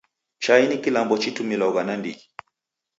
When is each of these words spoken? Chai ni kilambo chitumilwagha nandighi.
Chai 0.43 0.63
ni 0.67 0.77
kilambo 0.83 1.15
chitumilwagha 1.21 1.81
nandighi. 1.87 2.25